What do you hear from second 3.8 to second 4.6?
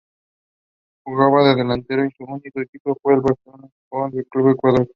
Sporting Club de